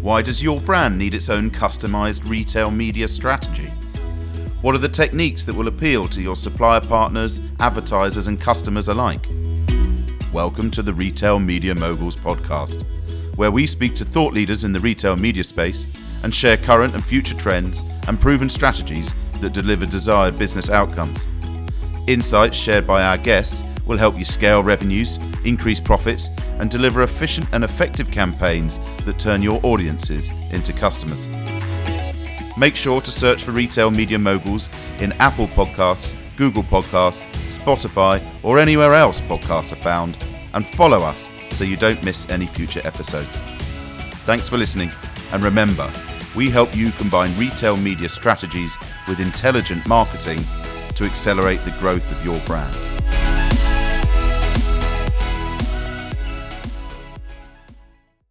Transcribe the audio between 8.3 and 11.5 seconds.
customers alike? Welcome to the Retail